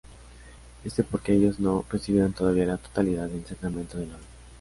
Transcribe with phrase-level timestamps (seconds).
[0.83, 4.25] Esto porque ellos no recibieron todavía la totalidad del sacramento del orden.